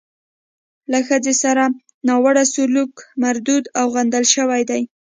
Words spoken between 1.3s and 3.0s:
سره ناوړه سلوک